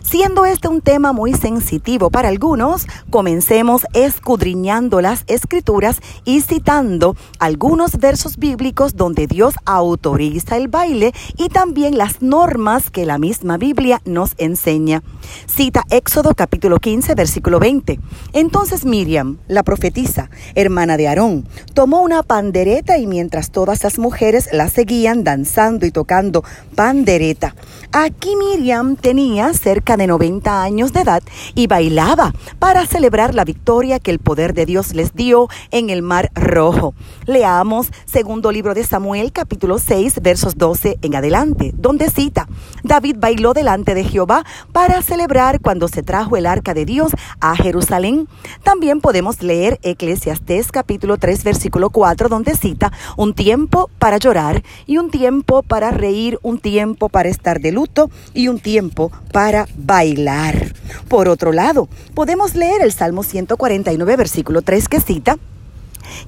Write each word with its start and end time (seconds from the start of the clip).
Siendo 0.02 0.46
este 0.46 0.68
un 0.68 0.82
tema 0.82 1.14
muy 1.14 1.34
sensitivo 1.34 2.10
para 2.10 2.30
algunos, 2.30 2.88
comencemos 3.10 3.86
escudriñando 3.94 5.02
las 5.02 5.24
escrituras 5.28 6.00
y 6.26 6.42
citando 6.42 7.16
algunos 7.40 7.98
versos 7.98 8.38
bíblicos 8.38 8.96
donde 8.96 9.28
Dios 9.28 9.56
autoriza 9.66 10.58
el 10.58 10.68
baile 10.68 11.14
y 11.38 11.50
también 11.50 11.98
las 11.98 12.22
normas 12.22 12.90
que 12.90 13.06
la 13.06 13.18
misma 13.18 13.58
Biblia 13.58 14.02
nos 14.06 14.32
enseña. 14.38 15.04
Cita 15.46 15.84
Éxodo 15.90 16.34
capítulo 16.36 16.80
15 16.80 17.16
versículo 17.16 17.60
20. 17.60 18.00
Entonces 18.34 18.86
Miriam, 18.86 19.38
la 19.48 19.64
profetisa, 19.64 20.30
hermana 20.56 20.98
de 20.98 21.08
Aarón, 21.08 21.48
tomó 21.74 22.02
una 22.02 22.24
pandereta 22.24 22.98
y 22.98 23.08
mientras 23.08 23.52
todas 23.52 23.84
las 23.84 24.00
mujeres 24.00 24.50
la 24.52 24.70
seguían 24.70 25.24
danzando 25.24 25.86
y 25.86 25.92
tocando 25.92 26.44
pandereta. 26.76 27.56
Aquí 28.00 28.36
Miriam 28.36 28.96
tenía 28.96 29.52
cerca 29.56 29.98
de 29.98 30.06
90 30.06 30.62
años 30.62 30.94
de 30.94 31.00
edad 31.02 31.24
y 31.56 31.66
bailaba 31.66 32.32
para 32.60 32.86
celebrar 32.86 33.34
la 33.34 33.44
victoria 33.44 33.98
que 33.98 34.12
el 34.12 34.20
poder 34.20 34.54
de 34.54 34.68
Dios 34.68 34.94
les 34.94 35.16
dio 35.16 35.48
en 35.72 35.90
el 35.90 36.04
Mar 36.04 36.30
Rojo. 36.36 36.94
Leamos 37.26 37.88
segundo 38.06 38.52
libro 38.52 38.76
de 38.76 38.84
Samuel 38.84 39.32
capítulo 39.32 39.80
6 39.80 40.22
versos 40.22 40.60
12 40.60 41.00
en 41.02 41.16
adelante, 41.16 41.72
donde 41.76 42.12
cita, 42.12 42.48
David 42.84 43.18
bailó 43.20 43.54
delante 43.54 43.96
de 43.96 44.04
Jehová 44.04 44.46
para 44.72 45.02
celebrar 45.02 45.60
cuando 45.60 45.88
se 45.88 46.04
trajo 46.04 46.38
el 46.38 46.46
arca 46.46 46.74
de 46.74 46.86
Dios 46.86 47.12
a 47.40 47.56
Jerusalén. 47.56 48.28
También 48.64 49.02
podemos 49.02 49.42
leer 49.42 49.80
Eclesiastés 49.84 50.72
capítulo 50.72 51.18
3 51.18 51.44
versículo 51.44 51.90
4 51.90 52.30
donde 52.30 52.56
cita, 52.56 52.92
un 53.16 53.34
tiempo 53.34 53.90
para 54.00 54.18
llorar 54.18 54.64
y 54.86 54.98
un 54.98 55.12
tiempo 55.12 55.64
para 55.64 55.92
reír, 55.92 56.40
un 56.42 56.60
tiempo 56.60 57.10
para 57.10 57.30
estar 57.30 57.60
de 57.60 57.72
luto 57.72 58.10
y 58.34 58.48
un 58.48 58.60
tiempo 58.60 59.12
para 59.32 59.68
bailar. 59.78 60.74
Por 61.08 61.30
otro 61.30 61.52
lado, 61.52 61.88
podemos 62.14 62.56
leer 62.56 62.82
el 62.82 62.92
Salmo 62.92 63.24
149, 63.24 64.16
versículo 64.16 64.62
3 64.62 64.88
que 64.88 65.00
cita, 65.00 65.38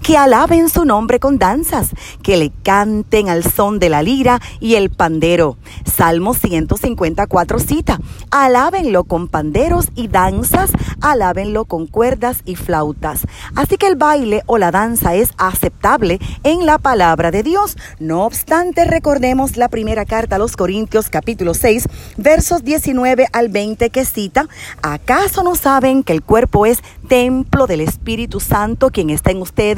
que 0.02 0.18
alaben 0.18 0.70
su 0.70 0.86
nombre 0.86 1.20
con 1.20 1.38
danzas, 1.38 1.90
que 2.22 2.38
le 2.38 2.52
canten 2.64 3.30
al 3.30 3.44
son 3.44 3.80
de 3.80 3.90
la 3.90 4.02
lira 4.02 4.42
y 4.60 4.76
el 4.76 4.90
pandero. 4.90 5.58
Salmo 5.86 6.34
154 6.34 7.60
cita, 7.60 8.00
alábenlo 8.32 9.04
con 9.04 9.28
panderos 9.28 9.88
y 9.96 10.08
danzas, 10.08 10.72
alábenlo 11.02 11.66
con 11.66 11.88
cuerdas 11.88 12.42
y 12.46 12.56
flautas. 12.56 13.28
Así 13.56 13.78
que 13.78 13.88
el 13.88 13.96
baile 13.96 14.44
o 14.46 14.58
la 14.58 14.72
danza 14.72 15.16
es 15.16 15.32
aceptable 15.38 16.20
en 16.44 16.66
la 16.66 16.78
palabra 16.78 17.32
de 17.32 17.44
Dios. 17.44 17.78
No 18.00 18.26
obstante, 18.26 18.86
recordemos 18.86 19.58
la 19.58 19.70
primera 19.70 20.06
carta 20.06 20.36
a 20.36 20.40
los 20.40 20.56
Corintios 20.56 21.10
capítulo 21.10 21.54
6, 21.54 21.88
versos 22.18 22.64
19 22.64 23.28
al 23.32 23.50
20 23.50 23.90
que 23.90 24.06
cita, 24.06 24.48
¿acaso 24.82 25.44
no 25.44 25.56
saben 25.56 26.04
que 26.04 26.14
el 26.14 26.24
cuerpo 26.24 26.66
es 26.66 26.80
templo 27.08 27.68
del 27.68 27.82
Espíritu 27.82 28.40
Santo 28.40 28.90
quien 28.90 29.10
está 29.10 29.32
en 29.32 29.42
ustedes 29.42 29.69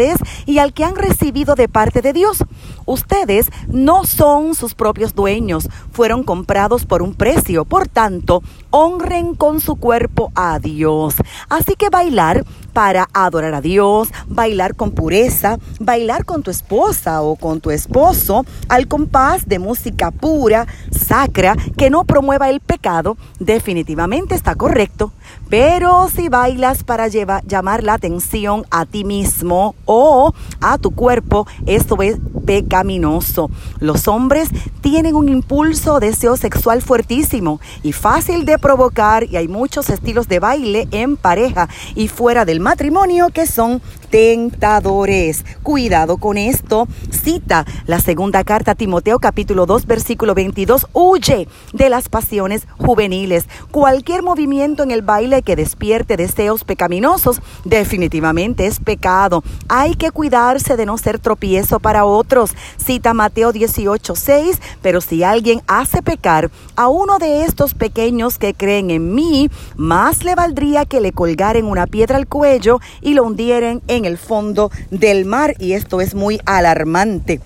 y 0.46 0.60
al 0.60 0.74
que 0.74 0.84
han 0.84 0.96
recibido 0.96 1.56
de 1.56 1.68
parte 1.68 2.02
de 2.02 2.14
Dios? 2.14 2.44
Ustedes 2.86 3.48
no 3.68 4.06
son 4.06 4.56
sus 4.56 4.76
propios 4.76 5.16
dueños, 5.16 5.70
fueron 5.92 6.24
comprados 6.24 6.86
por 6.86 7.02
un 7.02 7.14
precio, 7.14 7.66
por 7.66 7.88
tanto, 7.88 8.42
honren 8.70 9.36
con 9.36 9.60
su 9.60 9.76
cuerpo 9.76 10.32
a 10.36 10.60
Dios. 10.60 11.16
Así 11.50 11.76
que 11.76 11.90
bailar 11.90 12.44
para 12.74 13.08
adorar 13.14 13.54
a 13.54 13.62
Dios, 13.62 14.10
bailar 14.28 14.76
con 14.76 14.92
pureza, 14.92 15.58
bailar 15.80 16.26
con 16.26 16.44
tu 16.44 16.52
esposa 16.52 17.22
o 17.22 17.36
con 17.36 17.62
tu 17.62 17.72
esposo 17.72 18.46
al 18.70 18.88
compás 18.88 19.48
de 19.48 19.60
música 19.60 20.12
pura, 20.12 20.68
sacra, 20.92 21.56
que 21.78 21.90
no 21.90 22.06
promueva 22.06 22.50
el 22.50 22.60
pecado, 22.60 23.18
definitivamente 23.40 24.36
está 24.36 24.56
correcto. 24.56 25.12
Pero 25.50 26.08
si 26.10 26.30
bailas 26.30 26.84
para 26.84 27.08
llamar 27.08 27.84
la 27.84 27.94
atención 27.94 28.66
a 28.72 28.86
ti 28.86 29.04
mismo 29.04 29.76
o 29.86 30.34
a 30.62 30.78
tu 30.78 30.92
cuerpo, 30.92 31.48
esto 31.66 32.02
es 32.02 32.18
pecaminoso. 32.46 33.50
Los 33.80 34.08
hombres 34.08 34.50
tienen 34.82 35.16
un 35.16 35.30
impulso 35.30 36.00
deseo 36.00 36.38
sexual 36.38 36.82
fuertísimo 36.82 37.60
y 37.84 37.94
fácil 37.94 38.46
de 38.46 38.58
provocar 38.58 39.24
y 39.24 39.38
hay 39.38 39.48
muchos 39.48 39.90
estilos 39.90 40.28
de 40.28 40.40
baile 40.40 40.88
en 40.92 41.18
pareja 41.18 41.70
y 41.96 42.08
fuera 42.08 42.46
del 42.46 42.60
matrimonio 42.60 43.30
que 43.30 43.46
son 43.46 43.82
tentadores. 44.10 45.46
Cuidado 45.64 46.18
con 46.18 46.38
esto. 46.38 46.88
Cita 47.10 47.66
la 47.86 48.00
segunda 48.00 48.44
carta 48.44 48.72
a 48.72 48.76
Timoteo 48.76 49.20
capítulo 49.20 49.66
2 49.66 49.86
versículo 49.86 50.36
22. 50.36 50.88
Huye 50.94 51.48
de 51.74 51.90
las 51.90 52.10
pasiones 52.10 52.68
juveniles. 52.78 53.48
Cualquier 53.72 54.22
movimiento 54.22 54.84
en 54.84 54.92
el 54.92 55.02
baile 55.02 55.42
que 55.42 55.56
despierte 55.56 56.18
deseos 56.18 56.64
pecaminosos 56.64 57.42
definitivamente 57.64 58.66
es 58.66 58.80
pecado. 58.80 59.44
Hay 59.70 59.96
que 59.96 60.12
cuidarse 60.12 60.76
de 60.76 60.86
no 60.86 60.98
ser 60.98 61.20
tropiezo 61.20 61.80
para 61.80 62.06
otros. 62.06 62.31
Cita 62.78 63.14
Mateo 63.14 63.52
18, 63.52 64.16
6. 64.16 64.60
Pero 64.82 65.02
si 65.02 65.24
alguien 65.24 65.62
hace 65.68 66.02
pecar 66.02 66.50
a 66.76 66.88
uno 66.88 67.20
de 67.20 67.44
estos 67.44 67.74
pequeños 67.74 68.38
que 68.38 68.54
creen 68.54 68.90
en 68.90 69.14
mí, 69.14 69.50
más 69.76 70.24
le 70.24 70.36
valdría 70.36 70.86
que 70.86 71.02
le 71.02 71.12
colgaren 71.12 71.66
una 71.66 71.88
piedra 71.88 72.18
al 72.18 72.28
cuello 72.28 72.80
y 73.02 73.14
lo 73.14 73.24
hundieren 73.24 73.82
en 73.88 74.06
el 74.06 74.18
fondo 74.18 74.72
del 74.90 75.26
mar 75.26 75.56
y 75.60 75.74
esto 75.74 76.00
es 76.00 76.16
muy 76.16 76.40
alarmante. 76.46 77.42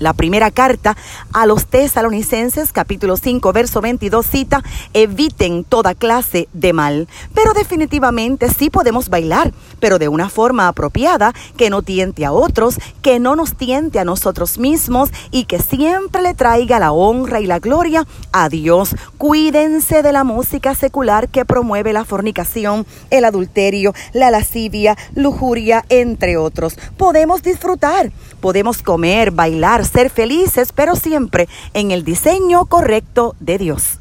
La 0.00 0.14
primera 0.14 0.50
carta 0.50 0.96
a 1.34 1.44
los 1.44 1.66
tesalonicenses, 1.66 2.72
capítulo 2.72 3.18
5, 3.18 3.52
verso 3.52 3.82
22, 3.82 4.26
cita, 4.26 4.64
eviten 4.94 5.62
toda 5.62 5.94
clase 5.94 6.48
de 6.54 6.72
mal. 6.72 7.06
Pero 7.34 7.52
definitivamente 7.52 8.48
sí 8.48 8.70
podemos 8.70 9.10
bailar, 9.10 9.52
pero 9.78 9.98
de 9.98 10.08
una 10.08 10.30
forma 10.30 10.68
apropiada, 10.68 11.34
que 11.58 11.68
no 11.68 11.82
tiente 11.82 12.24
a 12.24 12.32
otros, 12.32 12.76
que 13.02 13.18
no 13.20 13.36
nos 13.36 13.56
tiente 13.56 13.98
a 13.98 14.06
nosotros 14.06 14.56
mismos 14.58 15.10
y 15.30 15.44
que 15.44 15.58
siempre 15.58 16.22
le 16.22 16.32
traiga 16.32 16.78
la 16.78 16.92
honra 16.92 17.40
y 17.40 17.46
la 17.46 17.58
gloria 17.58 18.06
a 18.32 18.48
Dios. 18.48 18.96
Cuídense 19.18 20.02
de 20.02 20.12
la 20.12 20.24
música 20.24 20.74
secular 20.74 21.28
que 21.28 21.44
promueve 21.44 21.92
la 21.92 22.06
fornicación, 22.06 22.86
el 23.10 23.26
adulterio, 23.26 23.92
la 24.14 24.30
lascivia, 24.30 24.96
lujuria, 25.14 25.84
entre 25.90 26.38
otros. 26.38 26.78
Podemos 26.96 27.42
disfrutar, 27.42 28.12
podemos 28.40 28.80
comer, 28.80 29.30
bailar, 29.30 29.89
ser 29.90 30.10
felices, 30.10 30.72
pero 30.72 30.96
siempre 30.96 31.48
en 31.74 31.90
el 31.90 32.04
diseño 32.04 32.64
correcto 32.66 33.34
de 33.40 33.58
Dios. 33.58 33.99